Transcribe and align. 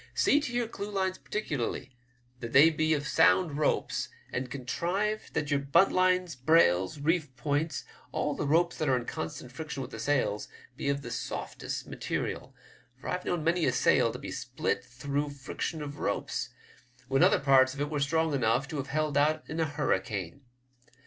See 0.15 0.39
to 0.39 0.51
your 0.51 0.67
clewlines 0.67 1.19
particularly, 1.23 1.91
that 2.39 2.53
they 2.53 2.71
be 2.71 2.99
sound 3.01 3.59
ropes, 3.59 4.09
and 4.33 4.49
contrive 4.49 5.29
that 5.33 5.51
your 5.51 5.59
buntlines, 5.59 6.35
brails, 6.35 6.97
reef 6.99 7.35
points— 7.35 7.83
all 8.11 8.33
the 8.33 8.47
ropes 8.47 8.77
that 8.79 8.89
are 8.89 8.95
in 8.97 9.05
constant 9.05 9.51
friction 9.51 9.79
with 9.83 9.91
the 9.91 9.99
sails— 9.99 10.47
be 10.75 10.89
of 10.89 11.03
the 11.03 11.11
softest 11.11 11.85
material, 11.85 12.55
for 12.99 13.09
I've 13.09 13.25
known 13.25 13.43
many 13.43 13.63
a 13.65 13.71
sail 13.71 14.11
to 14.11 14.17
be 14.17 14.31
split 14.31 14.83
through 14.83 15.29
friction 15.29 15.83
of 15.83 15.99
ropes, 15.99 16.49
when 17.07 17.21
other 17.23 17.39
parts 17.39 17.75
of 17.75 17.79
it 17.81 17.91
were 17.91 17.99
strong 17.99 18.33
enough 18.33 18.67
to 18.69 18.77
have 18.77 18.87
held 18.87 19.17
out 19.19 19.47
in 19.47 19.59
a 19.59 19.65
hurricane. 19.67 20.41